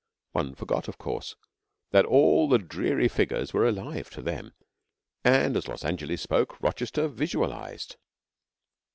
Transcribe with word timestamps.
One 0.31 0.55
forgot, 0.55 0.87
of 0.87 0.97
course, 0.97 1.35
that 1.91 2.05
all 2.05 2.49
the 2.49 2.57
dreary 2.57 3.07
figures 3.07 3.53
were 3.53 3.67
alive 3.67 4.09
to 4.15 4.21
them, 4.23 4.55
and 5.23 5.55
as 5.55 5.67
Los 5.67 5.85
Angeles 5.85 6.23
spoke 6.23 6.59
Rochester 6.59 7.07
visualised. 7.07 7.97